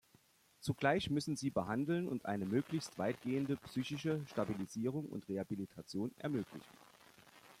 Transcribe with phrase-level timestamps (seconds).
[0.61, 6.61] Zugleich müssen sie behandeln und eine möglichst weitgehende psychische Stabilisierung und Rehabilitation ermöglichen.